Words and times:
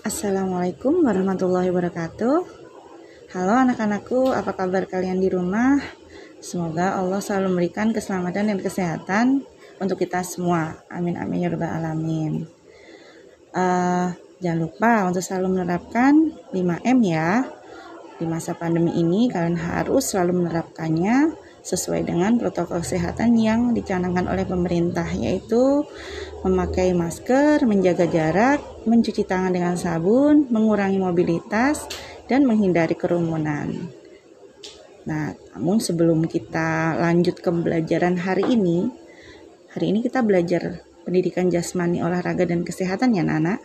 Assalamualaikum 0.00 1.04
warahmatullahi 1.04 1.68
wabarakatuh. 1.68 2.36
Halo 3.36 3.52
anak-anakku, 3.52 4.32
apa 4.32 4.56
kabar 4.56 4.88
kalian 4.88 5.20
di 5.20 5.28
rumah? 5.28 5.76
Semoga 6.40 6.96
Allah 6.96 7.20
selalu 7.20 7.52
memberikan 7.52 7.92
keselamatan 7.92 8.48
dan 8.48 8.58
kesehatan 8.64 9.44
untuk 9.76 10.00
kita 10.00 10.24
semua. 10.24 10.80
Amin 10.88 11.20
amin 11.20 11.44
ya 11.44 11.52
rabbal 11.52 11.68
alamin. 11.68 12.48
Uh, 13.52 14.16
jangan 14.40 14.72
lupa 14.72 15.04
untuk 15.04 15.20
selalu 15.20 15.60
menerapkan 15.60 16.32
5M 16.48 16.98
ya. 17.04 17.44
Di 18.16 18.24
masa 18.24 18.56
pandemi 18.56 18.96
ini 18.96 19.28
kalian 19.28 19.60
harus 19.60 20.16
selalu 20.16 20.48
menerapkannya 20.48 21.36
sesuai 21.60 22.08
dengan 22.08 22.40
protokol 22.40 22.80
kesehatan 22.80 23.36
yang 23.36 23.76
dicanangkan 23.76 24.32
oleh 24.32 24.48
pemerintah 24.48 25.12
yaitu 25.12 25.84
memakai 26.40 26.96
masker, 26.96 27.68
menjaga 27.68 28.08
jarak, 28.08 28.64
mencuci 28.84 29.26
tangan 29.28 29.52
dengan 29.52 29.74
sabun, 29.76 30.48
mengurangi 30.48 31.00
mobilitas, 31.00 31.84
dan 32.30 32.46
menghindari 32.46 32.94
kerumunan. 32.94 33.90
Nah, 35.08 35.32
namun 35.56 35.82
sebelum 35.82 36.28
kita 36.28 36.94
lanjut 37.00 37.40
ke 37.40 37.48
pembelajaran 37.50 38.20
hari 38.20 38.54
ini, 38.54 38.86
hari 39.74 39.90
ini 39.90 40.04
kita 40.04 40.22
belajar 40.22 40.84
pendidikan 41.02 41.50
jasmani, 41.50 42.04
olahraga, 42.04 42.46
dan 42.46 42.62
kesehatan 42.62 43.16
ya, 43.16 43.24
Nana. 43.24 43.58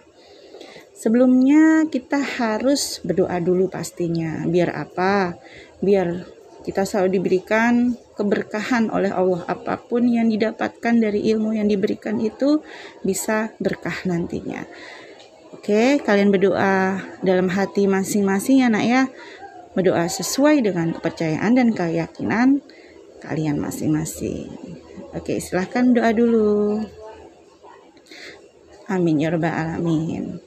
Sebelumnya 0.95 1.85
kita 1.91 2.17
harus 2.17 3.03
berdoa 3.03 3.37
dulu 3.43 3.67
pastinya. 3.67 4.47
Biar 4.47 4.73
apa? 4.73 5.35
Biar 5.83 6.23
kita 6.65 6.81
selalu 6.81 7.21
diberikan 7.21 7.93
keberkahan 8.17 8.89
oleh 8.89 9.13
Allah. 9.13 9.45
Apa 9.45 9.77
pun 9.85 10.07
yang 10.09 10.31
didapatkan 10.31 10.95
dari 10.97 11.29
ilmu 11.29 11.53
yang 11.53 11.69
diberikan 11.69 12.17
itu 12.17 12.63
bisa 13.05 13.53
berkah 13.61 14.07
nantinya. 14.09 14.65
Oke, 15.65 15.97
kalian 15.97 16.29
berdoa 16.29 17.01
dalam 17.25 17.49
hati 17.49 17.89
masing-masing 17.89 18.61
ya 18.61 18.69
nak 18.69 18.85
ya. 18.85 19.09
Berdoa 19.73 20.05
sesuai 20.05 20.61
dengan 20.61 20.93
kepercayaan 20.93 21.57
dan 21.57 21.73
keyakinan 21.73 22.61
kalian 23.17 23.57
masing-masing. 23.57 24.45
Oke, 25.17 25.41
silahkan 25.41 25.89
doa 25.89 26.13
dulu. 26.13 26.85
Amin 28.93 29.17
ya 29.17 29.33
rabbal 29.33 29.49
alamin. 29.49 30.37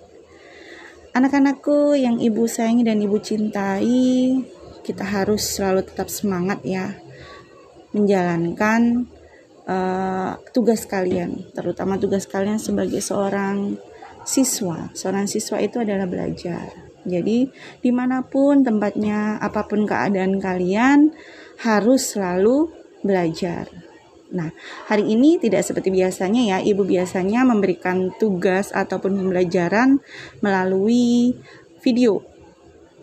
Anak-anakku 1.10 1.98
yang 1.98 2.22
ibu 2.22 2.46
sayangi 2.46 2.86
dan 2.86 3.02
ibu 3.02 3.18
cintai, 3.18 4.38
kita 4.86 5.02
harus 5.02 5.42
selalu 5.42 5.82
tetap 5.82 6.14
semangat 6.14 6.62
ya 6.62 6.94
menjalankan 7.90 9.10
uh, 9.66 10.38
tugas 10.54 10.86
kalian, 10.86 11.42
terutama 11.58 11.98
tugas 11.98 12.30
kalian 12.30 12.62
sebagai 12.62 13.02
seorang 13.02 13.82
siswa. 14.28 14.92
Seorang 14.92 15.24
siswa 15.24 15.56
itu 15.64 15.80
adalah 15.80 16.04
belajar. 16.04 16.68
Jadi 17.08 17.48
di 17.80 17.90
mana 17.90 18.20
pun 18.20 18.60
tempatnya, 18.60 19.40
apa 19.40 19.64
pun 19.64 19.88
keadaan 19.88 20.36
kalian 20.36 21.16
harus 21.64 22.12
selalu 22.12 22.68
belajar. 23.00 23.72
Nah, 24.28 24.52
hari 24.92 25.08
ini 25.08 25.40
tidak 25.40 25.64
seperti 25.64 25.88
biasanya 25.88 26.44
ya, 26.44 26.58
ibu 26.60 26.84
biasanya 26.84 27.48
memberikan 27.48 28.12
tugas 28.20 28.76
ataupun 28.76 29.16
pembelajaran 29.16 30.04
melalui 30.44 31.32
video 31.80 32.20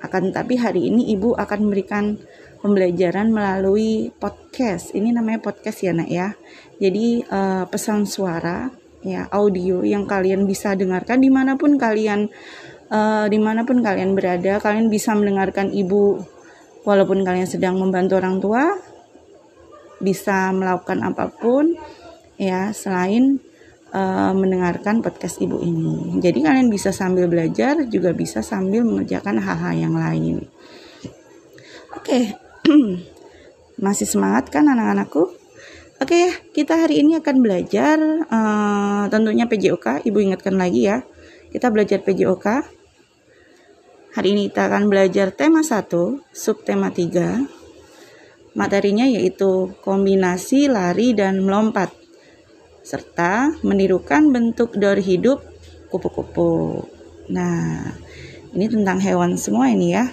akan 0.06 0.30
tetapi 0.30 0.62
hari 0.62 0.82
ini 0.94 1.10
ibu 1.18 1.34
akan 1.34 1.66
memberikan 1.66 2.22
pembelajaran 2.62 3.34
melalui 3.34 4.14
podcast. 4.14 4.94
Ini 4.94 5.10
namanya 5.10 5.42
podcast 5.42 5.82
ya 5.82 5.92
nak 5.98 6.10
ya. 6.10 6.38
Jadi 6.78 7.26
uh, 7.26 7.66
pesan 7.66 8.06
suara 8.06 8.70
ya 9.06 9.30
audio 9.30 9.86
yang 9.86 10.10
kalian 10.10 10.50
bisa 10.50 10.74
dengarkan 10.74 11.22
di 11.22 11.30
mana 11.30 11.54
pun 11.56 11.78
kalian 11.78 12.28
uh, 12.90 13.30
di 13.30 13.38
mana 13.38 13.64
pun 13.64 13.86
kalian 13.86 14.18
berada. 14.18 14.58
Kalian 14.58 14.90
bisa 14.90 15.14
mendengarkan 15.14 15.70
ibu 15.70 16.18
walaupun 16.84 17.22
kalian 17.22 17.46
sedang 17.46 17.78
membantu 17.78 18.18
orang 18.18 18.42
tua. 18.42 18.64
Bisa 20.02 20.52
melakukan 20.52 21.06
apa 21.06 21.32
pun 21.32 21.72
ya 22.36 22.76
selain 22.76 23.40
uh, 23.96 24.34
mendengarkan 24.36 25.00
podcast 25.00 25.40
ibu 25.40 25.62
ini. 25.64 26.20
Jadi 26.20 26.44
kalian 26.44 26.68
bisa 26.68 26.92
sambil 26.92 27.32
belajar, 27.32 27.88
juga 27.88 28.12
bisa 28.12 28.44
sambil 28.44 28.84
mengerjakan 28.84 29.40
hal-hal 29.40 29.74
yang 29.88 29.96
lain. 29.96 30.44
Oke, 31.96 32.04
okay. 32.12 32.24
masih 33.86 34.04
semangat 34.04 34.52
kan 34.52 34.68
anak-anakku? 34.68 35.45
Oke 35.96 36.12
okay, 36.12 36.28
kita 36.52 36.76
hari 36.76 37.08
ini 37.08 37.16
akan 37.24 37.40
belajar 37.40 37.96
uh, 38.28 39.08
tentunya 39.08 39.48
PJOK. 39.48 40.04
Ibu 40.04 40.28
ingatkan 40.28 40.60
lagi 40.60 40.92
ya, 40.92 41.08
kita 41.56 41.72
belajar 41.72 42.04
PJOK. 42.04 42.68
Hari 44.20 44.28
ini 44.28 44.52
kita 44.52 44.68
akan 44.68 44.92
belajar 44.92 45.32
tema 45.32 45.64
1, 45.64 46.20
subtema 46.36 46.92
3. 46.92 48.60
Materinya 48.60 49.08
yaitu 49.08 49.72
kombinasi 49.80 50.68
lari 50.68 51.16
dan 51.16 51.40
melompat 51.40 51.96
serta 52.84 53.56
menirukan 53.64 54.36
bentuk 54.36 54.76
daur 54.76 55.00
hidup 55.00 55.48
kupu-kupu. 55.88 56.84
Nah, 57.32 57.96
ini 58.52 58.68
tentang 58.68 59.00
hewan 59.00 59.40
semua 59.40 59.72
ini 59.72 59.96
ya. 59.96 60.12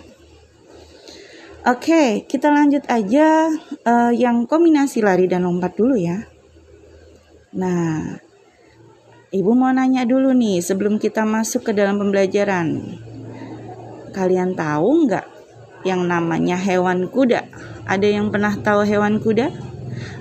Oke, 1.62 2.26
kita 2.26 2.50
lanjut 2.50 2.82
aja 2.90 3.46
uh, 3.86 4.10
yang 4.10 4.50
kombinasi 4.50 4.98
lari 4.98 5.30
dan 5.30 5.46
lompat 5.46 5.78
dulu 5.78 5.94
ya. 5.94 6.26
Nah, 7.54 8.18
Ibu 9.30 9.54
mau 9.54 9.70
nanya 9.70 10.02
dulu 10.02 10.34
nih 10.34 10.58
sebelum 10.58 10.98
kita 10.98 11.22
masuk 11.22 11.70
ke 11.70 11.72
dalam 11.72 12.02
pembelajaran. 12.02 12.98
Kalian 14.10 14.58
tahu 14.58 15.06
nggak 15.06 15.26
yang 15.86 16.02
namanya 16.02 16.58
hewan 16.58 17.06
kuda? 17.06 17.46
Ada 17.86 18.10
yang 18.10 18.34
pernah 18.34 18.58
tahu 18.58 18.82
hewan 18.82 19.22
kuda? 19.22 19.54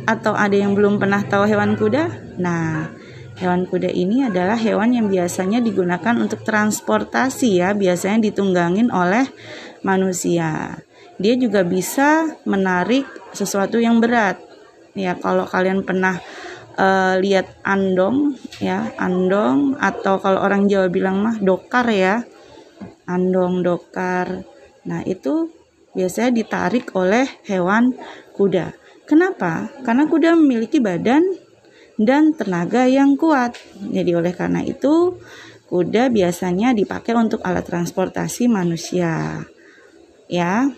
Atau 0.05 0.37
ada 0.37 0.53
yang 0.53 0.77
belum 0.77 1.01
pernah 1.01 1.25
tahu 1.25 1.49
hewan 1.49 1.73
kuda? 1.73 2.37
Nah, 2.37 2.93
hewan 3.41 3.65
kuda 3.65 3.89
ini 3.89 4.29
adalah 4.29 4.61
hewan 4.61 4.93
yang 4.93 5.09
biasanya 5.09 5.57
digunakan 5.57 6.13
untuk 6.21 6.45
transportasi 6.45 7.65
ya, 7.65 7.73
biasanya 7.73 8.29
ditunggangin 8.29 8.93
oleh 8.93 9.25
manusia. 9.81 10.77
Dia 11.21 11.37
juga 11.37 11.61
bisa 11.61 12.25
menarik 12.49 13.05
sesuatu 13.31 13.77
yang 13.77 14.01
berat. 14.01 14.41
Ya, 14.97 15.13
kalau 15.15 15.45
kalian 15.45 15.85
pernah 15.85 16.17
uh, 16.75 17.15
lihat 17.21 17.61
andong 17.61 18.35
ya, 18.59 18.91
andong 18.97 19.77
atau 19.77 20.17
kalau 20.17 20.41
orang 20.41 20.65
Jawa 20.65 20.89
bilang 20.89 21.21
mah 21.21 21.37
dokar 21.37 21.85
ya. 21.93 22.25
Andong, 23.05 23.61
dokar. 23.61 24.41
Nah, 24.89 25.05
itu 25.05 25.51
biasanya 25.93 26.31
ditarik 26.33 26.89
oleh 26.97 27.27
hewan 27.45 27.93
kuda. 28.33 28.73
Kenapa? 29.05 29.67
Karena 29.83 30.07
kuda 30.07 30.39
memiliki 30.39 30.79
badan 30.79 31.21
dan 31.99 32.31
tenaga 32.33 32.87
yang 32.87 33.19
kuat. 33.19 33.59
Jadi 33.77 34.11
oleh 34.15 34.33
karena 34.33 34.63
itu 34.63 35.19
kuda 35.67 36.09
biasanya 36.09 36.71
dipakai 36.73 37.13
untuk 37.13 37.43
alat 37.43 37.67
transportasi 37.67 38.47
manusia. 38.47 39.43
Ya. 40.31 40.71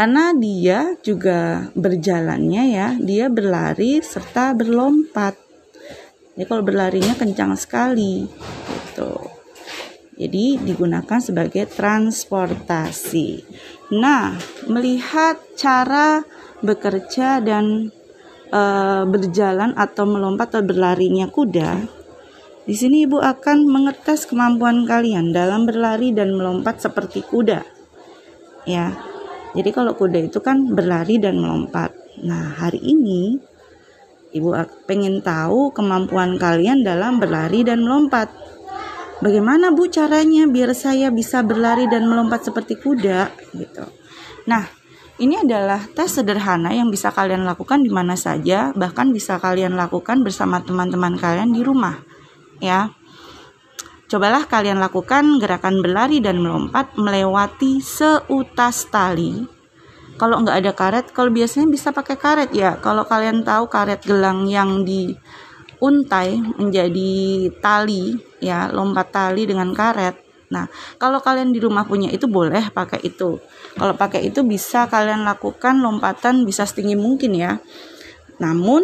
Karena 0.00 0.32
dia 0.32 0.96
juga 1.04 1.68
berjalannya 1.76 2.64
ya, 2.72 2.88
dia 2.96 3.28
berlari 3.28 4.00
serta 4.00 4.56
berlompat. 4.56 5.36
Jadi 6.32 6.48
kalau 6.48 6.64
berlarinya 6.64 7.12
kencang 7.20 7.52
sekali 7.60 8.24
gitu. 8.24 9.12
Jadi 10.16 10.56
digunakan 10.56 11.20
sebagai 11.20 11.68
transportasi. 11.68 13.44
Nah, 13.92 14.40
melihat 14.72 15.36
cara 15.60 16.24
bekerja 16.64 17.44
dan 17.44 17.92
e, 18.48 18.62
berjalan 19.04 19.76
atau 19.76 20.08
melompat 20.08 20.56
atau 20.56 20.64
berlarinya 20.64 21.28
kuda, 21.28 21.76
di 22.64 22.72
sini 22.72 23.04
ibu 23.04 23.20
akan 23.20 23.68
mengetes 23.68 24.24
kemampuan 24.24 24.88
kalian 24.88 25.36
dalam 25.36 25.68
berlari 25.68 26.16
dan 26.16 26.32
melompat 26.32 26.80
seperti 26.80 27.20
kuda. 27.20 27.60
Ya. 28.64 29.09
Jadi 29.50 29.70
kalau 29.74 29.98
kuda 29.98 30.30
itu 30.30 30.38
kan 30.38 30.70
berlari 30.70 31.18
dan 31.18 31.38
melompat. 31.42 31.90
Nah, 32.22 32.54
hari 32.54 32.78
ini 32.78 33.34
ibu 34.30 34.54
pengen 34.86 35.18
tahu 35.22 35.74
kemampuan 35.74 36.38
kalian 36.38 36.86
dalam 36.86 37.18
berlari 37.18 37.66
dan 37.66 37.82
melompat. 37.82 38.30
Bagaimana 39.20 39.68
Bu 39.74 39.90
caranya 39.92 40.48
biar 40.48 40.72
saya 40.72 41.12
bisa 41.12 41.44
berlari 41.44 41.84
dan 41.90 42.08
melompat 42.08 42.46
seperti 42.46 42.80
kuda 42.80 43.28
gitu. 43.52 43.84
Nah, 44.48 44.64
ini 45.20 45.36
adalah 45.36 45.84
tes 45.92 46.16
sederhana 46.16 46.72
yang 46.72 46.88
bisa 46.88 47.12
kalian 47.12 47.44
lakukan 47.44 47.84
di 47.84 47.92
mana 47.92 48.16
saja, 48.16 48.72
bahkan 48.72 49.12
bisa 49.12 49.36
kalian 49.36 49.76
lakukan 49.76 50.24
bersama 50.24 50.64
teman-teman 50.64 51.20
kalian 51.20 51.52
di 51.52 51.60
rumah. 51.60 52.00
Ya. 52.64 52.96
Cobalah 54.10 54.50
kalian 54.50 54.82
lakukan 54.82 55.38
gerakan 55.38 55.86
berlari 55.86 56.18
dan 56.18 56.42
melompat 56.42 56.98
melewati 56.98 57.78
seutas 57.78 58.90
tali. 58.90 59.46
Kalau 60.18 60.42
nggak 60.42 60.56
ada 60.58 60.72
karet, 60.74 61.06
kalau 61.14 61.30
biasanya 61.30 61.70
bisa 61.70 61.94
pakai 61.94 62.18
karet 62.18 62.50
ya. 62.50 62.74
Kalau 62.82 63.06
kalian 63.06 63.46
tahu 63.46 63.70
karet 63.70 64.02
gelang 64.02 64.50
yang 64.50 64.82
diuntai 64.82 66.42
menjadi 66.58 67.10
tali 67.62 68.18
ya 68.40 68.72
lompat 68.72 69.12
tali 69.12 69.44
dengan 69.44 69.70
karet 69.76 70.16
nah 70.50 70.66
kalau 70.98 71.22
kalian 71.22 71.54
di 71.54 71.62
rumah 71.62 71.86
punya 71.86 72.10
itu 72.10 72.26
boleh 72.26 72.74
pakai 72.74 73.06
itu 73.06 73.38
kalau 73.78 73.94
pakai 73.94 74.26
itu 74.26 74.42
bisa 74.42 74.90
kalian 74.90 75.22
lakukan 75.22 75.78
lompatan 75.78 76.42
bisa 76.42 76.66
setinggi 76.66 76.98
mungkin 76.98 77.38
ya 77.38 77.62
namun 78.42 78.82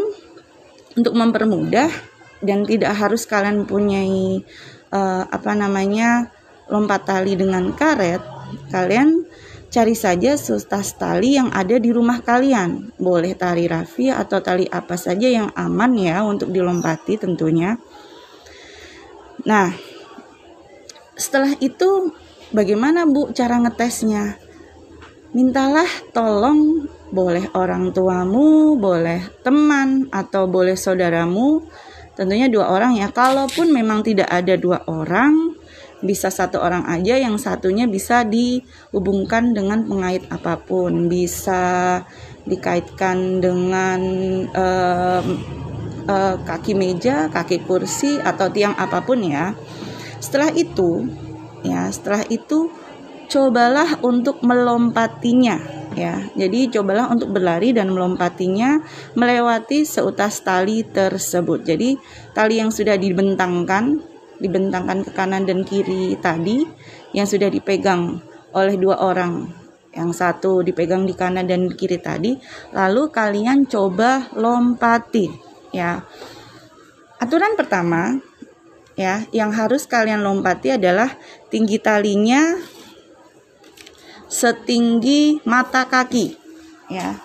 untuk 0.94 1.11
mempermudah 1.19 1.90
dan 2.38 2.62
tidak 2.62 2.94
harus 2.94 3.26
kalian 3.26 3.67
punyai 3.67 4.46
uh, 4.96 5.28
apa 5.28 5.52
namanya 5.52 6.32
lompat 6.72 7.04
tali 7.04 7.37
dengan 7.37 7.76
karet 7.76 8.25
kalian 8.72 9.28
cari 9.69 9.93
saja 9.93 10.40
sustas 10.40 10.96
tali 10.96 11.37
yang 11.37 11.52
ada 11.52 11.76
di 11.76 11.93
rumah 11.93 12.25
kalian. 12.25 12.96
Boleh 12.96 13.37
tali 13.37 13.69
rafi 13.69 14.08
atau 14.08 14.40
tali 14.40 14.64
apa 14.64 14.96
saja 14.96 15.28
yang 15.28 15.52
aman 15.52 15.93
ya 16.00 16.25
untuk 16.25 16.48
dilompati 16.48 17.20
tentunya. 17.20 17.76
Nah, 19.44 19.69
setelah 21.12 21.52
itu 21.60 22.14
bagaimana 22.56 23.04
Bu 23.04 23.37
cara 23.37 23.60
ngetesnya? 23.60 24.40
Mintalah 25.37 25.88
tolong 26.16 26.88
boleh 27.12 27.52
orang 27.52 27.93
tuamu, 27.93 28.81
boleh 28.81 29.44
teman 29.44 30.08
atau 30.08 30.48
boleh 30.48 30.72
saudaramu. 30.72 31.60
Tentunya 32.17 32.49
dua 32.49 32.73
orang 32.73 32.97
ya. 32.97 33.13
Kalaupun 33.13 33.71
memang 33.71 34.01
tidak 34.01 34.27
ada 34.33 34.57
dua 34.57 34.81
orang, 34.89 35.53
bisa 36.01 36.33
satu 36.33 36.59
orang 36.65 36.89
aja 36.89 37.21
yang 37.21 37.37
satunya 37.37 37.85
bisa 37.85 38.25
dihubungkan 38.25 39.53
dengan 39.53 39.85
pengait 39.85 40.25
apa 40.33 40.57
pun. 40.57 41.13
Bisa 41.13 42.01
dikaitkan 42.49 43.45
dengan 43.45 44.01
uh, 44.49 45.23
uh, 46.09 46.37
kaki 46.41 46.73
meja 46.73 47.29
kaki 47.29 47.63
kursi 47.69 48.17
atau 48.17 48.49
tiang 48.49 48.73
apa 48.81 49.05
pun 49.05 49.21
ya. 49.21 49.53
Setelah 50.17 50.57
itu 50.57 51.05
ya 51.61 51.93
setelah 51.93 52.25
itu 52.33 52.73
cobalah 53.27 54.01
untuk 54.07 54.41
melompatinya 54.41 55.86
ya 55.96 56.28
jadi 56.37 56.69
cobalah 56.76 57.08
untuk 57.08 57.32
berlari 57.32 57.72
dan 57.72 57.88
melompatinya 57.88 58.84
melewati 59.16 59.88
seutas 59.88 60.44
tali 60.44 60.84
tersebut. 60.84 61.64
Jadi 61.64 61.96
tali 62.37 62.60
yang 62.60 62.69
sudah 62.69 63.00
dibentangkan 63.00 64.04
dibentangkan 64.37 65.00
ke 65.00 65.10
kanan 65.16 65.48
dan 65.48 65.64
kiri 65.64 66.12
tadi 66.20 66.60
yang 67.16 67.25
sudah 67.25 67.48
dipegang 67.48 68.20
oleh 68.52 68.76
dua 68.76 69.00
orang. 69.00 69.48
Yang 69.96 70.20
satu 70.20 70.60
dipegang 70.60 71.08
di 71.08 71.16
kanan 71.16 71.48
dan 71.48 71.72
kiri 71.72 71.96
tadi 71.96 72.37
lalu 72.76 73.08
kalian 73.08 73.64
coba 73.64 74.28
lompati. 74.37 75.32
Ya 75.72 76.04
aturan 77.16 77.56
pertama 77.56 78.20
ya 78.96 79.25
yang 79.32 79.52
harus 79.56 79.88
kalian 79.88 80.20
lompati 80.20 80.76
adalah 80.76 81.16
tinggi 81.48 81.81
talinya 81.81 82.56
setinggi 84.37 85.41
mata 85.49 85.88
kaki 85.88 86.37
ya 86.93 87.17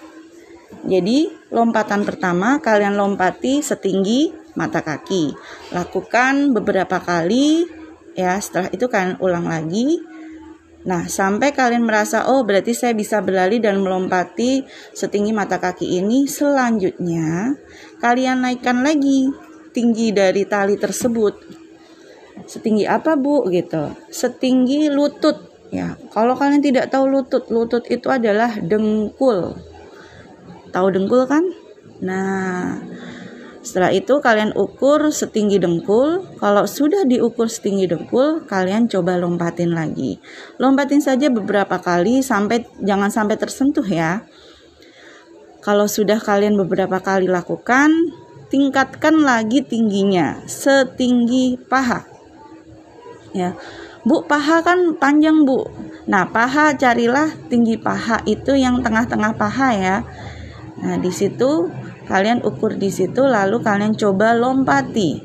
jadi 0.88 1.30
lompatan 1.52 2.08
pertama 2.08 2.58
kalian 2.64 2.96
lompati 2.96 3.62
setinggi 3.62 4.42
mata 4.56 4.82
kaki. 4.84 5.34
Lakukan 5.72 6.56
beberapa 6.56 7.00
kali 7.00 7.66
ya, 8.18 8.40
setelah 8.42 8.70
itu 8.74 8.86
kalian 8.90 9.22
ulang 9.22 9.46
lagi. 9.48 10.02
Nah, 10.82 11.06
sampai 11.06 11.54
kalian 11.54 11.86
merasa 11.86 12.26
oh 12.26 12.42
berarti 12.42 12.74
saya 12.74 12.98
bisa 12.98 13.22
berlari 13.22 13.62
dan 13.62 13.86
melompati 13.86 14.66
setinggi 14.98 15.30
mata 15.30 15.62
kaki 15.62 16.02
ini. 16.02 16.26
Selanjutnya, 16.26 17.54
kalian 18.02 18.42
naikkan 18.42 18.82
lagi 18.82 19.30
tinggi 19.78 20.10
dari 20.10 20.50
tali 20.50 20.82
tersebut. 20.82 21.62
Setinggi 22.50 22.90
apa, 22.90 23.14
Bu? 23.14 23.46
gitu. 23.54 23.94
Setinggi 24.10 24.90
lutut 24.90 25.51
ya. 25.72 25.98
Kalau 26.12 26.38
kalian 26.38 26.62
tidak 26.62 26.92
tahu 26.92 27.08
lutut, 27.10 27.48
lutut 27.50 27.88
itu 27.88 28.12
adalah 28.12 28.54
dengkul. 28.60 29.58
Tahu 30.70 30.88
dengkul 30.92 31.26
kan? 31.26 31.44
Nah, 32.04 32.80
setelah 33.62 33.94
itu 33.94 34.18
kalian 34.18 34.58
ukur 34.58 35.14
setinggi 35.14 35.62
dengkul. 35.62 36.26
Kalau 36.42 36.66
sudah 36.66 37.06
diukur 37.06 37.46
setinggi 37.46 37.86
dengkul, 37.86 38.44
kalian 38.50 38.90
coba 38.90 39.22
lompatin 39.22 39.72
lagi. 39.72 40.18
Lompatin 40.58 41.00
saja 41.00 41.30
beberapa 41.30 41.78
kali 41.78 42.26
sampai 42.26 42.66
jangan 42.82 43.14
sampai 43.14 43.38
tersentuh 43.38 43.86
ya. 43.86 44.26
Kalau 45.62 45.86
sudah 45.86 46.18
kalian 46.18 46.58
beberapa 46.58 46.98
kali 46.98 47.30
lakukan, 47.30 47.94
tingkatkan 48.50 49.22
lagi 49.22 49.62
tingginya 49.62 50.42
setinggi 50.50 51.62
paha. 51.70 52.10
Ya. 53.38 53.54
Bu, 54.02 54.26
paha 54.26 54.66
kan 54.66 54.98
panjang, 54.98 55.46
Bu. 55.46 55.70
Nah, 56.10 56.26
paha 56.30 56.74
carilah 56.74 57.30
tinggi 57.48 57.78
paha 57.78 58.26
itu 58.26 58.58
yang 58.58 58.82
tengah-tengah 58.82 59.38
paha 59.38 59.70
ya. 59.78 59.98
Nah, 60.82 60.98
di 60.98 61.14
situ 61.14 61.70
kalian 62.12 62.44
ukur 62.44 62.76
di 62.76 62.92
situ 62.92 63.24
lalu 63.24 63.64
kalian 63.64 63.96
coba 63.96 64.36
lompati 64.36 65.24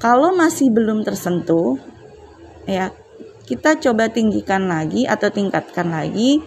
kalau 0.00 0.32
masih 0.32 0.72
belum 0.72 1.04
tersentuh 1.04 1.76
ya 2.64 2.88
kita 3.44 3.76
coba 3.76 4.08
tinggikan 4.08 4.64
lagi 4.64 5.04
atau 5.04 5.28
tingkatkan 5.28 5.92
lagi 5.92 6.40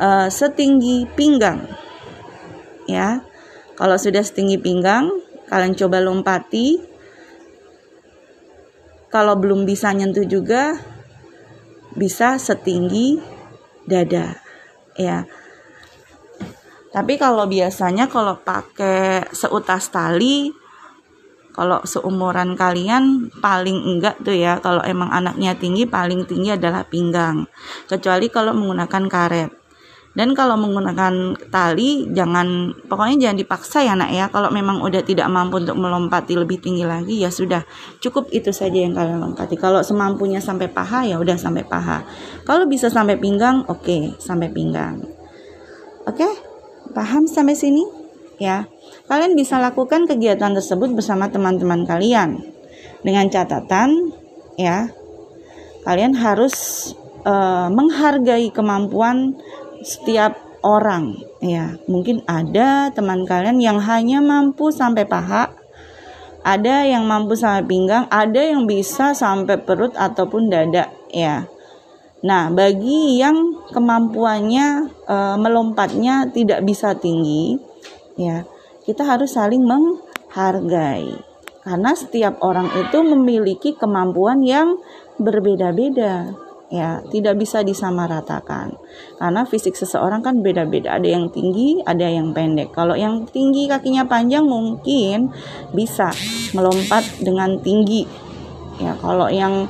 uh, 0.00 0.32
setinggi 0.32 1.04
pinggang 1.12 1.68
ya 2.88 3.20
kalau 3.76 4.00
sudah 4.00 4.24
setinggi 4.24 4.56
pinggang 4.56 5.12
kalian 5.52 5.76
coba 5.76 6.00
lompati 6.00 6.80
kalau 9.12 9.36
belum 9.36 9.68
bisa 9.68 9.92
nyentuh 9.92 10.24
juga 10.24 10.80
bisa 11.92 12.40
setinggi 12.40 13.20
dada. 13.84 14.40
Ya. 14.96 15.28
Tapi 16.92 17.20
kalau 17.20 17.44
biasanya 17.44 18.08
kalau 18.08 18.40
pakai 18.40 19.28
seutas 19.32 19.92
tali 19.92 20.52
kalau 21.52 21.84
seumuran 21.84 22.56
kalian 22.56 23.28
paling 23.44 23.76
enggak 23.76 24.16
tuh 24.24 24.32
ya. 24.32 24.56
Kalau 24.64 24.80
emang 24.88 25.12
anaknya 25.12 25.52
tinggi 25.56 25.84
paling 25.84 26.24
tinggi 26.24 26.56
adalah 26.56 26.88
pinggang. 26.88 27.44
Kecuali 27.84 28.32
kalau 28.32 28.56
menggunakan 28.56 29.04
karet 29.12 29.61
dan 30.12 30.36
kalau 30.36 30.60
menggunakan 30.60 31.40
tali 31.48 32.12
jangan 32.12 32.76
pokoknya 32.86 33.28
jangan 33.28 33.38
dipaksa 33.40 33.78
ya 33.80 33.96
nak 33.96 34.12
ya 34.12 34.28
kalau 34.28 34.52
memang 34.52 34.84
udah 34.84 35.00
tidak 35.00 35.26
mampu 35.32 35.64
untuk 35.64 35.80
melompati 35.80 36.36
lebih 36.36 36.60
tinggi 36.60 36.84
lagi 36.84 37.24
ya 37.24 37.32
sudah 37.32 37.64
cukup 38.00 38.28
itu 38.28 38.52
saja 38.52 38.76
yang 38.76 38.92
kalian 38.92 39.24
lompati 39.24 39.56
kalau 39.56 39.80
semampunya 39.80 40.38
sampai 40.38 40.68
paha 40.68 41.08
ya 41.08 41.16
udah 41.16 41.40
sampai 41.40 41.64
paha 41.64 42.04
kalau 42.44 42.68
bisa 42.68 42.92
sampai 42.92 43.16
pinggang 43.16 43.64
oke 43.68 43.80
okay, 43.84 44.12
sampai 44.20 44.52
pinggang 44.52 45.00
oke 46.04 46.12
okay? 46.12 46.52
Paham 46.92 47.24
sampai 47.24 47.56
sini? 47.56 47.86
Ya. 48.36 48.68
Kalian 49.08 49.32
bisa 49.32 49.56
lakukan 49.56 50.04
kegiatan 50.04 50.52
tersebut 50.52 50.92
bersama 50.92 51.32
teman-teman 51.32 51.88
kalian. 51.88 52.44
Dengan 53.00 53.32
catatan 53.32 54.12
ya, 54.60 54.92
kalian 55.88 56.14
harus 56.14 56.54
uh, 57.24 57.72
menghargai 57.72 58.52
kemampuan 58.52 59.40
setiap 59.82 60.38
orang 60.64 61.18
ya. 61.42 61.76
Mungkin 61.90 62.24
ada 62.24 62.88
teman 62.94 63.26
kalian 63.26 63.58
yang 63.58 63.78
hanya 63.82 64.22
mampu 64.22 64.70
sampai 64.70 65.04
paha, 65.04 65.50
ada 66.42 66.86
yang 66.86 67.06
mampu 67.06 67.38
sampai 67.38 67.66
pinggang, 67.66 68.06
ada 68.10 68.40
yang 68.42 68.66
bisa 68.66 69.14
sampai 69.14 69.58
perut 69.62 69.94
ataupun 69.94 70.50
dada 70.50 70.90
ya. 71.10 71.46
Nah, 72.22 72.54
bagi 72.54 73.18
yang 73.18 73.66
kemampuannya 73.74 74.66
e, 75.10 75.16
melompatnya 75.42 76.30
tidak 76.30 76.62
bisa 76.62 76.94
tinggi, 76.94 77.58
ya, 78.14 78.46
kita 78.86 79.02
harus 79.02 79.34
saling 79.34 79.66
menghargai. 79.66 81.18
Karena 81.62 81.90
setiap 81.94 82.38
orang 82.42 82.70
itu 82.78 83.02
memiliki 83.02 83.74
kemampuan 83.74 84.42
yang 84.46 84.78
berbeda-beda, 85.18 86.30
ya, 86.72 87.04
tidak 87.12 87.36
bisa 87.36 87.60
disamaratakan. 87.60 88.72
Karena 89.20 89.44
fisik 89.44 89.76
seseorang 89.76 90.24
kan 90.24 90.40
beda-beda, 90.40 90.96
ada 90.96 91.04
yang 91.04 91.28
tinggi, 91.28 91.84
ada 91.84 92.08
yang 92.08 92.32
pendek. 92.32 92.72
Kalau 92.72 92.96
yang 92.96 93.28
tinggi 93.28 93.68
kakinya 93.68 94.08
panjang 94.08 94.48
mungkin 94.48 95.28
bisa 95.76 96.08
melompat 96.56 97.04
dengan 97.20 97.60
tinggi. 97.60 98.08
Ya, 98.80 98.96
kalau 98.96 99.28
yang 99.28 99.68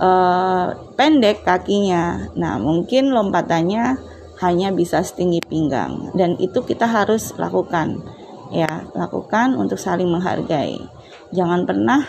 uh, 0.00 0.72
pendek 0.96 1.44
kakinya. 1.44 2.32
Nah, 2.32 2.56
mungkin 2.56 3.12
lompatannya 3.12 4.00
hanya 4.40 4.70
bisa 4.70 5.02
setinggi 5.02 5.42
pinggang 5.44 6.14
dan 6.14 6.38
itu 6.40 6.64
kita 6.64 6.88
harus 6.88 7.36
lakukan. 7.36 8.00
Ya, 8.48 8.88
lakukan 8.96 9.60
untuk 9.60 9.76
saling 9.76 10.08
menghargai. 10.08 10.80
Jangan 11.36 11.68
pernah 11.68 12.00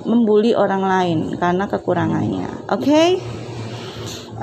membuli 0.00 0.56
orang 0.56 0.80
lain 0.80 1.18
karena 1.36 1.68
kekurangannya. 1.68 2.72
Oke? 2.72 2.88
Okay? 2.88 3.43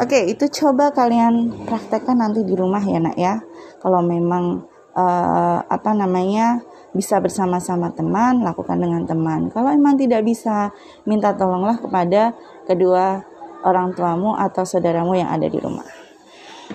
Oke, 0.01 0.34
itu 0.34 0.50
coba 0.50 0.89
kalian 0.89 1.65
praktekkan 1.70 2.17
nanti 2.17 2.41
di 2.41 2.58
rumah 2.58 2.81
ya, 2.81 2.98
Nak 2.98 3.17
ya. 3.22 3.38
Kalau 3.77 4.01
memang 4.01 4.65
uh, 4.98 5.60
apa 5.62 5.93
namanya? 5.93 6.65
bisa 6.91 7.24
bersama-sama 7.24 7.91
teman, 7.96 8.43
lakukan 8.43 8.75
dengan 8.75 9.08
teman. 9.08 9.48
Kalau 9.48 9.72
memang 9.72 9.96
tidak 9.96 10.27
bisa, 10.27 10.75
minta 11.08 11.31
tolonglah 11.31 11.79
kepada 11.79 12.36
kedua 12.67 13.24
orang 13.63 13.96
tuamu 13.96 14.36
atau 14.36 14.67
saudaramu 14.67 15.15
yang 15.15 15.31
ada 15.31 15.48
di 15.48 15.55
rumah. 15.55 15.88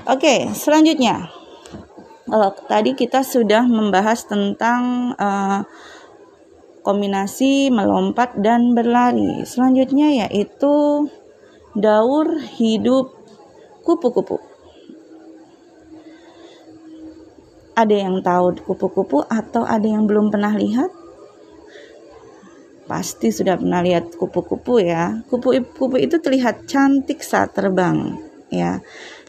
Oke, 0.09 0.49
selanjutnya. 0.56 1.28
Kalau 2.26 2.50
tadi 2.66 2.99
kita 2.99 3.23
sudah 3.23 3.62
membahas 3.68 4.26
tentang 4.26 5.14
uh, 5.14 5.62
kombinasi 6.83 7.71
melompat 7.71 8.35
dan 8.40 8.75
berlari. 8.75 9.47
Selanjutnya 9.47 10.26
yaitu 10.26 11.06
daur 11.76 12.40
hidup 12.56 13.15
kupu-kupu. 13.87 14.43
Ada 17.78 17.95
yang 17.95 18.19
tahu 18.19 18.59
kupu-kupu 18.66 19.23
atau 19.31 19.62
ada 19.62 19.87
yang 19.87 20.11
belum 20.11 20.35
pernah 20.35 20.50
lihat? 20.59 20.90
Pasti 22.90 23.31
sudah 23.31 23.55
pernah 23.55 23.87
lihat 23.87 24.19
kupu-kupu 24.19 24.83
ya. 24.83 25.23
Kupu-kupu 25.31 26.02
itu 26.02 26.19
terlihat 26.19 26.66
cantik 26.66 27.23
saat 27.23 27.55
terbang 27.55 28.19
ya. 28.50 28.83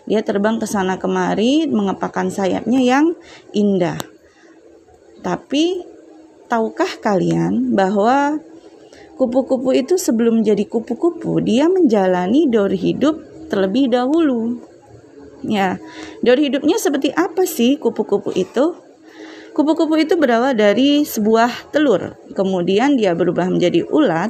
Dia 0.08 0.24
terbang 0.24 0.58
ke 0.58 0.66
sana 0.66 0.96
kemari 0.96 1.68
mengepakkan 1.68 2.32
sayapnya 2.32 2.80
yang 2.80 3.14
indah. 3.52 4.00
Tapi 5.20 5.84
tahukah 6.48 7.04
kalian 7.04 7.76
bahwa 7.76 8.40
kupu-kupu 9.20 9.76
itu 9.76 10.00
sebelum 10.00 10.48
jadi 10.48 10.64
kupu-kupu 10.64 11.44
dia 11.44 11.68
menjalani 11.68 12.48
daur 12.48 12.72
hidup 12.72 13.27
terlebih 13.48 13.92
dahulu. 13.92 14.62
Ya, 15.46 15.78
dari 16.26 16.50
hidupnya 16.50 16.82
seperti 16.82 17.14
apa 17.14 17.46
sih 17.46 17.78
kupu-kupu 17.78 18.34
itu? 18.34 18.76
Kupu-kupu 19.54 19.98
itu 19.98 20.14
berawal 20.18 20.54
dari 20.54 21.02
sebuah 21.02 21.74
telur, 21.74 22.14
kemudian 22.38 22.94
dia 22.94 23.18
berubah 23.18 23.50
menjadi 23.50 23.90
ulat, 23.90 24.30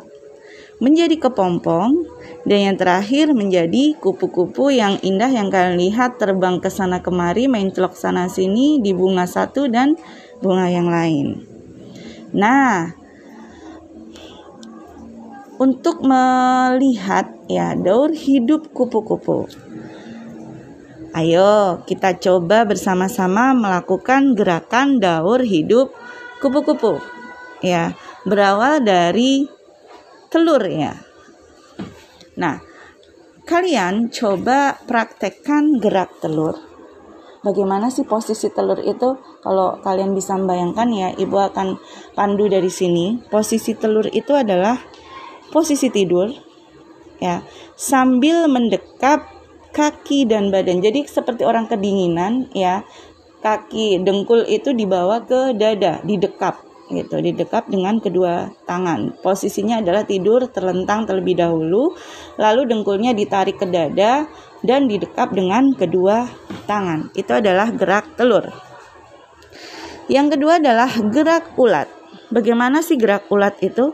menjadi 0.79 1.19
kepompong, 1.19 2.07
dan 2.47 2.59
yang 2.71 2.77
terakhir 2.79 3.35
menjadi 3.35 3.99
kupu-kupu 3.99 4.71
yang 4.71 4.95
indah 5.03 5.27
yang 5.27 5.51
kalian 5.51 5.75
lihat 5.75 6.15
terbang 6.15 6.63
ke 6.63 6.71
sana 6.71 7.03
kemari, 7.03 7.51
main 7.51 7.67
celok 7.75 7.99
sana 7.99 8.31
sini 8.31 8.79
di 8.79 8.95
bunga 8.95 9.27
satu 9.27 9.67
dan 9.67 9.99
bunga 10.39 10.71
yang 10.71 10.87
lain. 10.87 11.43
Nah, 12.31 12.95
untuk 15.57 16.05
melihat 16.05 17.33
ya 17.49 17.73
daur 17.73 18.13
hidup 18.13 18.69
kupu-kupu. 18.73 19.49
Ayo 21.17 21.81
kita 21.89 22.21
coba 22.21 22.61
bersama-sama 22.69 23.57
melakukan 23.57 24.37
gerakan 24.37 25.01
daur 25.01 25.41
hidup 25.41 25.89
kupu-kupu. 26.37 27.01
Ya, 27.65 27.97
berawal 28.21 28.85
dari 28.85 29.49
telur 30.29 30.61
ya. 30.69 30.93
Nah, 32.37 32.61
kalian 33.49 34.13
coba 34.13 34.77
praktekkan 34.85 35.81
gerak 35.81 36.21
telur. 36.21 36.53
Bagaimana 37.41 37.89
sih 37.89 38.05
posisi 38.05 38.53
telur 38.53 38.77
itu? 38.83 39.17
Kalau 39.41 39.81
kalian 39.81 40.13
bisa 40.13 40.37
membayangkan 40.37 40.89
ya, 40.93 41.09
Ibu 41.17 41.37
akan 41.49 41.79
pandu 42.13 42.45
dari 42.45 42.69
sini. 42.69 43.17
Posisi 43.31 43.73
telur 43.73 44.05
itu 44.11 44.35
adalah 44.37 44.77
posisi 45.49 45.91
tidur 45.91 46.31
ya, 47.21 47.41
sambil 47.77 48.45
mendekap 48.49 49.25
kaki 49.73 50.25
dan 50.25 50.49
badan. 50.49 50.81
Jadi 50.81 51.05
seperti 51.05 51.45
orang 51.45 51.69
kedinginan 51.69 52.49
ya. 52.55 52.81
Kaki 53.37 54.01
dengkul 54.01 54.49
itu 54.49 54.73
dibawa 54.73 55.21
ke 55.21 55.53
dada, 55.53 56.01
didekap 56.01 56.57
gitu, 56.89 57.21
didekap 57.21 57.69
dengan 57.69 58.01
kedua 58.01 58.49
tangan. 58.65 59.13
Posisinya 59.21 59.77
adalah 59.77 60.09
tidur 60.09 60.49
terlentang 60.49 61.05
terlebih 61.05 61.37
dahulu, 61.37 61.93
lalu 62.41 62.65
dengkulnya 62.65 63.13
ditarik 63.13 63.61
ke 63.61 63.69
dada 63.69 64.25
dan 64.65 64.89
didekap 64.89 65.37
dengan 65.37 65.69
kedua 65.77 66.25
tangan. 66.65 67.13
Itu 67.13 67.37
adalah 67.37 67.69
gerak 67.77 68.17
telur. 68.17 68.49
Yang 70.09 70.39
kedua 70.39 70.57
adalah 70.57 70.89
gerak 71.13 71.53
ulat. 71.61 71.87
Bagaimana 72.33 72.81
sih 72.81 72.97
gerak 72.97 73.29
ulat 73.29 73.59
itu? 73.61 73.93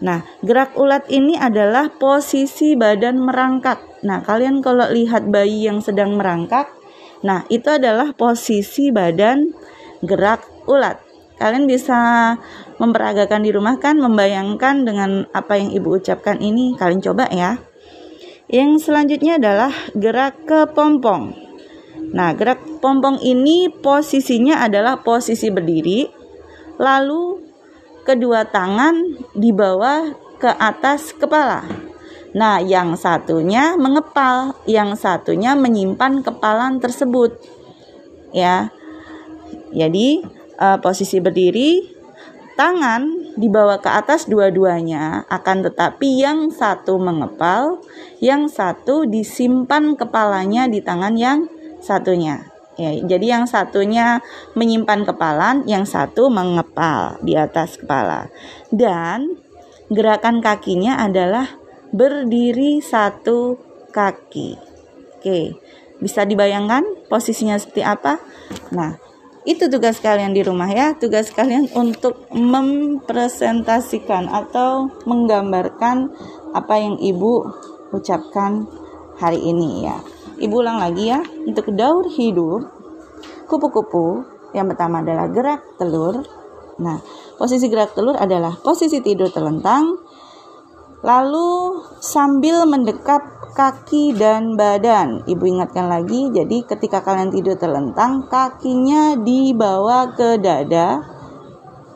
Nah, 0.00 0.24
gerak 0.40 0.80
ulat 0.80 1.04
ini 1.12 1.36
adalah 1.36 1.92
posisi 1.92 2.72
badan 2.72 3.20
merangkak. 3.20 3.84
Nah, 4.00 4.24
kalian 4.24 4.64
kalau 4.64 4.88
lihat 4.88 5.28
bayi 5.28 5.68
yang 5.68 5.84
sedang 5.84 6.16
merangkak, 6.16 6.72
nah 7.20 7.44
itu 7.52 7.68
adalah 7.68 8.16
posisi 8.16 8.88
badan 8.88 9.52
gerak 10.00 10.40
ulat. 10.64 11.04
Kalian 11.36 11.68
bisa 11.68 12.36
memperagakan 12.80 13.44
di 13.44 13.52
rumah 13.52 13.76
kan, 13.76 14.00
membayangkan 14.00 14.84
dengan 14.88 15.24
apa 15.36 15.56
yang 15.60 15.72
ibu 15.72 16.00
ucapkan 16.00 16.40
ini. 16.40 16.76
Kalian 16.76 17.00
coba 17.04 17.28
ya. 17.32 17.60
Yang 18.48 18.88
selanjutnya 18.88 19.36
adalah 19.36 19.72
gerak 19.92 20.48
ke 20.48 20.68
pompong. 20.72 21.36
Nah, 22.12 22.32
gerak 22.36 22.60
pompong 22.80 23.20
ini 23.20 23.68
posisinya 23.68 24.64
adalah 24.64 25.00
posisi 25.04 25.52
berdiri, 25.52 26.08
lalu 26.80 27.49
kedua 28.10 28.42
tangan 28.50 29.22
dibawa 29.38 30.10
ke 30.42 30.50
atas 30.50 31.14
kepala. 31.14 31.62
Nah, 32.34 32.58
yang 32.58 32.98
satunya 32.98 33.78
mengepal, 33.78 34.58
yang 34.66 34.98
satunya 34.98 35.54
menyimpan 35.54 36.26
kepalan 36.26 36.82
tersebut. 36.82 37.38
Ya. 38.34 38.74
Jadi, 39.70 40.26
uh, 40.58 40.78
posisi 40.82 41.22
berdiri, 41.22 41.86
tangan 42.58 43.34
dibawa 43.38 43.78
ke 43.78 43.90
atas 43.90 44.26
dua-duanya, 44.26 45.26
akan 45.30 45.70
tetapi 45.70 46.22
yang 46.22 46.50
satu 46.50 46.98
mengepal, 46.98 47.82
yang 48.18 48.50
satu 48.50 49.06
disimpan 49.06 49.94
kepalanya 49.94 50.66
di 50.66 50.82
tangan 50.82 51.14
yang 51.14 51.46
satunya. 51.78 52.49
Ya, 52.80 52.96
jadi 52.96 53.36
yang 53.36 53.44
satunya 53.44 54.24
menyimpan 54.56 55.04
kepalan, 55.04 55.68
yang 55.68 55.84
satu 55.84 56.32
mengepal 56.32 57.20
di 57.20 57.36
atas 57.36 57.76
kepala. 57.76 58.32
Dan 58.72 59.36
gerakan 59.92 60.40
kakinya 60.40 60.96
adalah 60.96 61.44
berdiri 61.92 62.80
satu 62.80 63.60
kaki. 63.92 64.56
Oke, 65.20 65.60
bisa 66.00 66.24
dibayangkan 66.24 67.12
posisinya 67.12 67.60
seperti 67.60 67.84
apa? 67.84 68.16
Nah, 68.72 68.96
itu 69.44 69.68
tugas 69.68 70.00
kalian 70.00 70.32
di 70.32 70.40
rumah 70.40 70.72
ya. 70.72 70.96
Tugas 70.96 71.28
kalian 71.28 71.68
untuk 71.76 72.32
mempresentasikan 72.32 74.32
atau 74.32 74.88
menggambarkan 75.04 76.08
apa 76.56 76.74
yang 76.80 76.96
Ibu 76.96 77.44
ucapkan 77.92 78.64
hari 79.20 79.44
ini 79.44 79.84
ya. 79.84 80.00
Ibu 80.40 80.54
ulang 80.64 80.80
lagi 80.80 81.12
ya, 81.12 81.20
untuk 81.44 81.68
daur 81.76 82.08
hidup 82.08 82.64
kupu-kupu 83.44 84.24
yang 84.56 84.72
pertama 84.72 85.04
adalah 85.04 85.28
gerak 85.28 85.60
telur. 85.76 86.24
Nah, 86.80 86.96
posisi 87.36 87.68
gerak 87.68 87.92
telur 87.92 88.16
adalah 88.16 88.56
posisi 88.56 89.04
tidur 89.04 89.28
terlentang, 89.28 90.00
lalu 91.04 91.84
sambil 92.00 92.64
mendekap 92.64 93.52
kaki 93.52 94.16
dan 94.16 94.56
badan. 94.56 95.28
Ibu 95.28 95.44
ingatkan 95.44 95.92
lagi, 95.92 96.32
jadi 96.32 96.64
ketika 96.64 97.04
kalian 97.04 97.28
tidur 97.28 97.60
terlentang, 97.60 98.24
kakinya 98.32 99.20
dibawa 99.20 100.16
ke 100.16 100.40
dada, 100.40 101.04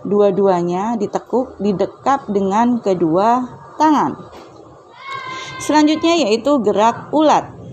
dua-duanya 0.04 1.00
ditekuk, 1.00 1.56
didekap 1.56 2.28
dengan 2.28 2.76
kedua 2.84 3.40
tangan. 3.80 4.20
Selanjutnya 5.64 6.28
yaitu 6.28 6.60
gerak 6.60 7.08
ulat. 7.08 7.63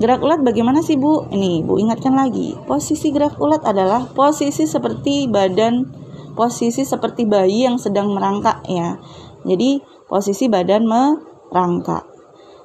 Gerak 0.00 0.24
ulat 0.24 0.40
bagaimana 0.40 0.80
sih 0.80 0.96
Bu? 0.96 1.28
Ini 1.28 1.60
Bu 1.60 1.76
ingatkan 1.76 2.16
lagi. 2.16 2.56
Posisi 2.64 3.12
gerak 3.12 3.36
ulat 3.36 3.60
adalah 3.68 4.08
posisi 4.08 4.64
seperti 4.64 5.28
badan 5.28 6.00
posisi 6.32 6.88
seperti 6.88 7.28
bayi 7.28 7.68
yang 7.68 7.76
sedang 7.76 8.16
merangkak 8.16 8.64
ya. 8.64 8.96
Jadi 9.44 9.84
posisi 10.08 10.48
badan 10.48 10.88
merangkak. 10.88 12.08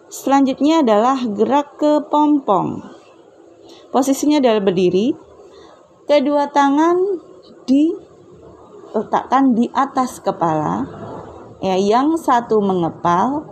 Selanjutnya 0.08 0.80
adalah 0.80 1.20
gerak 1.27 1.75
ke 1.75 2.08
pompong. 2.08 2.80
Posisinya 3.92 4.39
adalah 4.39 4.63
berdiri. 4.63 5.12
Kedua 6.06 6.48
tangan 6.54 6.96
diletakkan 7.65 9.58
di 9.58 9.68
atas 9.74 10.22
kepala. 10.22 10.86
Ya, 11.60 11.75
yang 11.75 12.13
satu 12.15 12.62
mengepal, 12.62 13.50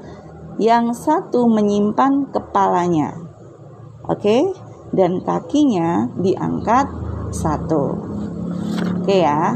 yang 0.62 0.94
satu 0.94 1.50
menyimpan 1.50 2.30
kepalanya. 2.30 3.23
Oke, 4.03 4.51
dan 4.91 5.24
kakinya 5.24 6.12
diangkat 6.19 6.91
satu. 7.31 7.98
Oke 9.00 9.24
ya. 9.24 9.55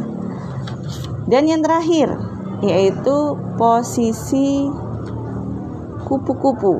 Dan 1.28 1.52
yang 1.52 1.60
terakhir 1.60 2.16
yaitu 2.64 3.36
posisi 3.60 4.66
kupu-kupu. 6.08 6.80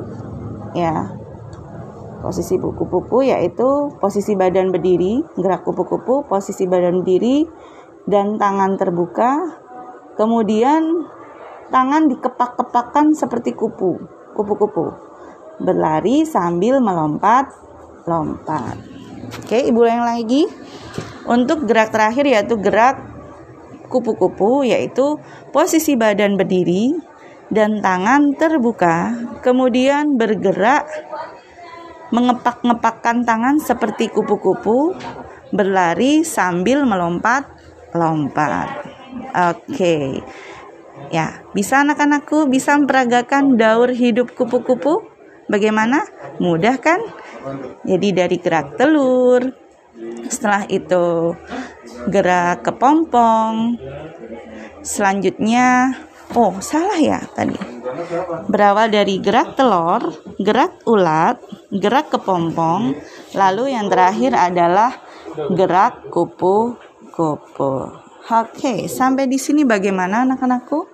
Ya. 0.72 1.12
Posisi 2.18 2.58
kupu-kupu 2.58 3.22
yaitu 3.22 3.94
posisi 4.00 4.34
badan 4.34 4.74
berdiri, 4.74 5.22
gerak 5.38 5.62
kupu-kupu, 5.68 6.26
posisi 6.26 6.64
badan 6.64 7.04
berdiri 7.04 7.46
dan 8.08 8.40
tangan 8.40 8.80
terbuka. 8.80 9.60
Kemudian 10.16 11.06
tangan 11.70 12.08
dikepak-kepakkan 12.10 13.14
seperti 13.14 13.54
kupu, 13.54 14.02
kupu-kupu. 14.34 15.07
Berlari 15.58 16.24
sambil 16.24 16.78
melompat-lompat. 16.78 18.78
Oke, 19.42 19.58
Ibu 19.68 19.82
yang 19.84 20.06
lagi. 20.06 20.46
Untuk 21.28 21.68
gerak 21.68 21.92
terakhir 21.92 22.24
yaitu 22.24 22.56
gerak 22.56 22.96
kupu-kupu 23.92 24.64
yaitu 24.64 25.20
posisi 25.52 25.96
badan 25.96 26.40
berdiri 26.40 26.96
dan 27.48 27.80
tangan 27.80 28.36
terbuka, 28.36 29.16
kemudian 29.40 30.16
bergerak 30.16 30.88
mengepak-ngepakkan 32.12 33.24
tangan 33.24 33.56
seperti 33.60 34.08
kupu-kupu, 34.08 34.96
berlari 35.52 36.24
sambil 36.24 36.84
melompat-lompat. 36.88 38.68
Oke. 39.52 40.24
Ya, 41.08 41.40
bisa 41.56 41.84
anak-anakku 41.84 42.52
bisa 42.52 42.76
memperagakan 42.76 43.56
daur 43.56 43.92
hidup 43.92 44.36
kupu-kupu? 44.36 45.17
Bagaimana? 45.48 46.04
Mudah 46.38 46.76
kan? 46.78 47.00
Jadi 47.88 48.08
dari 48.12 48.36
gerak 48.36 48.76
telur, 48.76 49.48
setelah 50.28 50.68
itu 50.68 51.32
gerak 52.12 52.62
kepompong, 52.62 53.80
selanjutnya 54.84 55.96
oh 56.36 56.60
salah 56.60 57.00
ya 57.00 57.24
tadi 57.32 57.78
berawal 58.48 58.92
dari 58.92 59.18
gerak 59.18 59.56
telur, 59.56 60.12
gerak 60.38 60.84
ulat, 60.84 61.40
gerak 61.72 62.12
kepompong, 62.12 62.94
lalu 63.34 63.74
yang 63.74 63.88
terakhir 63.90 64.36
adalah 64.36 64.92
gerak 65.52 66.06
kupu-kupu. 66.12 67.72
Oke, 68.28 68.86
sampai 68.92 69.24
di 69.24 69.40
sini 69.40 69.64
bagaimana 69.64 70.28
anak-anakku? 70.28 70.84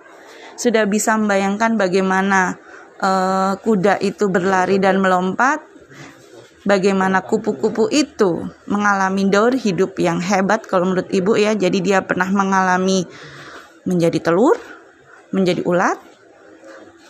Sudah 0.55 0.87
bisa 0.87 1.19
membayangkan 1.19 1.75
bagaimana 1.75 2.55
uh, 2.99 3.53
kuda 3.59 3.99
itu 4.03 4.27
berlari 4.29 4.77
dan 4.79 4.99
melompat? 4.99 5.63
Bagaimana 6.65 7.21
kupu-kupu 7.21 7.93
itu 7.93 8.41
mengalami 8.65 9.29
daur 9.29 9.53
hidup 9.53 10.01
yang 10.01 10.17
hebat 10.17 10.65
kalau 10.65 10.89
menurut 10.89 11.13
ibu 11.13 11.37
ya. 11.37 11.53
Jadi 11.53 11.77
dia 11.77 12.01
pernah 12.01 12.25
mengalami 12.25 13.05
menjadi 13.85 14.17
telur, 14.17 14.57
menjadi 15.29 15.61
ulat, 15.61 16.01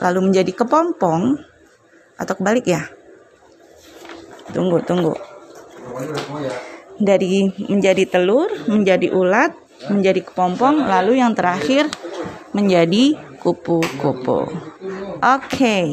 lalu 0.04 0.28
menjadi 0.28 0.52
kepompong 0.52 1.40
atau 2.20 2.34
kebalik 2.36 2.68
ya. 2.68 2.84
Tunggu, 4.52 4.84
tunggu. 4.84 5.16
Dari 7.00 7.48
menjadi 7.72 8.04
telur, 8.12 8.52
menjadi 8.68 9.08
ulat, 9.16 9.56
menjadi 9.88 10.20
kepompong, 10.20 10.84
lalu 10.84 11.24
yang 11.24 11.32
terakhir 11.32 11.88
menjadi 12.52 13.16
kupu-kupu. 13.46 14.50
Oke, 14.50 15.22
okay. 15.22 15.86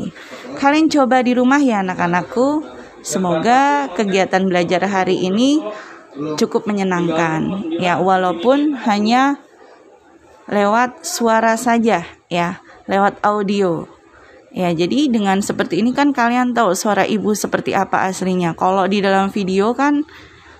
kalian 0.56 0.88
coba 0.88 1.20
di 1.20 1.36
rumah 1.36 1.60
ya 1.60 1.84
anak-anakku. 1.84 2.64
Semoga 3.04 3.92
kegiatan 3.92 4.48
belajar 4.48 4.88
hari 4.88 5.28
ini 5.28 5.60
cukup 6.40 6.64
menyenangkan. 6.64 7.68
Ya, 7.76 8.00
walaupun 8.00 8.72
hanya 8.88 9.36
lewat 10.48 11.04
suara 11.04 11.60
saja 11.60 12.08
ya, 12.32 12.64
lewat 12.88 13.20
audio. 13.20 13.84
Ya, 14.52 14.72
jadi 14.72 15.12
dengan 15.12 15.44
seperti 15.44 15.80
ini 15.84 15.92
kan 15.92 16.16
kalian 16.16 16.56
tahu 16.56 16.72
suara 16.72 17.04
ibu 17.04 17.36
seperti 17.36 17.76
apa 17.76 18.08
aslinya. 18.08 18.56
Kalau 18.56 18.88
di 18.88 19.04
dalam 19.04 19.28
video 19.28 19.76
kan 19.76 20.04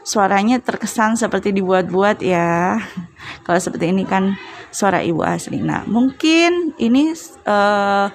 suaranya 0.03 0.59
terkesan 0.59 1.17
seperti 1.17 1.57
dibuat-buat 1.57 2.21
ya. 2.21 2.81
Kalau 3.47 3.61
seperti 3.61 3.93
ini 3.93 4.05
kan 4.05 4.37
suara 4.73 5.05
ibu 5.05 5.21
asli. 5.23 5.61
Nah, 5.61 5.85
mungkin 5.85 6.73
ini 6.81 7.13
uh, 7.47 8.09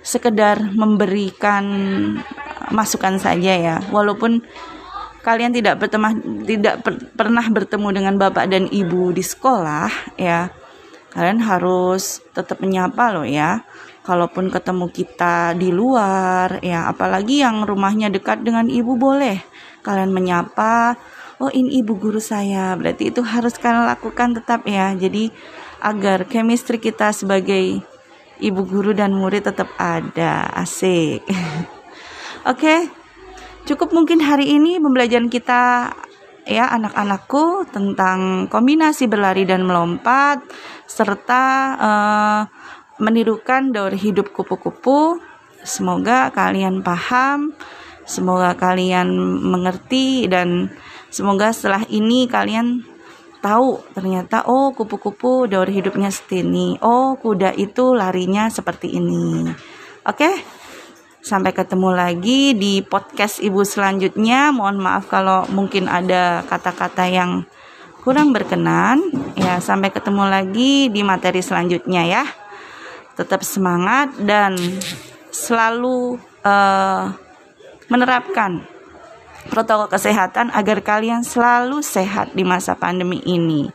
sekedar 0.00 0.72
memberikan 0.72 1.64
masukan 2.70 3.18
saja 3.18 3.52
ya. 3.58 3.76
Walaupun 3.90 4.40
kalian 5.26 5.52
tidak 5.52 5.82
bertemu 5.82 6.08
tidak 6.46 6.74
per, 6.80 6.94
pernah 7.12 7.44
bertemu 7.46 7.88
dengan 7.92 8.14
bapak 8.16 8.46
dan 8.48 8.70
ibu 8.70 9.12
di 9.12 9.20
sekolah 9.20 10.16
ya. 10.16 10.48
Kalian 11.12 11.44
harus 11.44 12.24
tetap 12.32 12.62
menyapa 12.62 13.12
loh 13.12 13.26
ya. 13.26 13.66
Kalaupun 14.02 14.50
ketemu 14.50 14.90
kita 14.90 15.54
di 15.54 15.70
luar 15.70 16.58
ya, 16.58 16.90
apalagi 16.90 17.44
yang 17.44 17.62
rumahnya 17.62 18.10
dekat 18.10 18.42
dengan 18.42 18.66
ibu 18.66 18.98
boleh 18.98 19.38
kalian 19.82 20.14
menyapa 20.14 20.94
oh 21.42 21.50
ini 21.50 21.82
ibu 21.82 21.98
guru 21.98 22.22
saya 22.22 22.78
berarti 22.78 23.10
itu 23.10 23.20
harus 23.20 23.58
kalian 23.58 23.90
lakukan 23.90 24.38
tetap 24.38 24.62
ya 24.64 24.94
jadi 24.94 25.34
agar 25.82 26.30
chemistry 26.30 26.78
kita 26.78 27.10
sebagai 27.10 27.82
ibu 28.38 28.62
guru 28.62 28.94
dan 28.94 29.10
murid 29.10 29.50
tetap 29.50 29.66
ada 29.76 30.46
asik 30.54 31.26
oke 31.26 31.66
okay. 32.46 32.86
cukup 33.66 33.90
mungkin 33.90 34.22
hari 34.22 34.54
ini 34.54 34.78
pembelajaran 34.78 35.26
kita 35.26 35.90
ya 36.46 36.70
anak-anakku 36.70 37.66
tentang 37.74 38.46
kombinasi 38.46 39.10
berlari 39.10 39.42
dan 39.42 39.66
melompat 39.66 40.42
serta 40.86 41.44
uh, 41.78 42.40
menirukan 43.02 43.74
daur 43.74 43.94
hidup 43.94 44.30
kupu-kupu 44.30 45.18
semoga 45.66 46.30
kalian 46.30 46.86
paham 46.86 47.54
Semoga 48.02 48.58
kalian 48.58 49.14
mengerti 49.46 50.26
dan 50.26 50.74
semoga 51.06 51.54
setelah 51.54 51.86
ini 51.86 52.26
kalian 52.26 52.82
tahu 53.42 53.82
ternyata 53.92 54.46
oh 54.46 54.70
kupu-kupu 54.70 55.50
daur 55.50 55.66
hidupnya 55.66 56.08
seperti 56.14 56.46
ini. 56.46 56.78
Oh, 56.80 57.18
kuda 57.18 57.52
itu 57.58 57.92
larinya 57.92 58.46
seperti 58.46 58.94
ini. 58.94 59.50
Oke. 60.06 60.30
Sampai 61.22 61.54
ketemu 61.54 61.94
lagi 61.94 62.50
di 62.54 62.82
podcast 62.82 63.38
Ibu 63.38 63.62
selanjutnya. 63.62 64.50
Mohon 64.50 64.78
maaf 64.82 65.06
kalau 65.06 65.46
mungkin 65.54 65.86
ada 65.86 66.42
kata-kata 66.46 67.06
yang 67.06 67.46
kurang 68.02 68.34
berkenan. 68.34 68.98
Ya, 69.38 69.62
sampai 69.62 69.94
ketemu 69.94 70.26
lagi 70.26 70.90
di 70.90 71.06
materi 71.06 71.38
selanjutnya 71.38 72.02
ya. 72.02 72.24
Tetap 73.14 73.46
semangat 73.46 74.18
dan 74.18 74.58
selalu 75.30 76.18
uh, 76.42 77.14
menerapkan 77.86 78.66
protokol 79.50 79.88
kesehatan 79.90 80.52
agar 80.54 80.84
kalian 80.84 81.26
selalu 81.26 81.80
sehat 81.82 82.36
di 82.36 82.46
masa 82.46 82.78
pandemi 82.78 83.18
ini. 83.24 83.66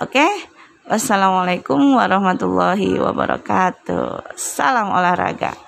Oke? 0.00 0.26
Wassalamualaikum 0.88 2.00
warahmatullahi 2.00 2.96
wabarakatuh. 2.96 4.32
Salam 4.40 4.88
olahraga. 4.88 5.67